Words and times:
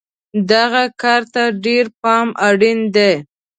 دغه 0.51 0.83
کار 1.01 1.21
ته 1.33 1.43
ډېر 1.65 1.85
پام 2.01 2.27
اړین 2.47 2.79
دی. 2.95 3.13